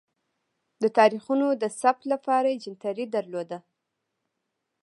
د 0.81 0.83
تاریخونو 0.97 1.47
د 1.61 1.63
ثبت 1.79 2.03
لپاره 2.13 2.59
جنتري 2.63 3.05
درلوده. 3.15 3.57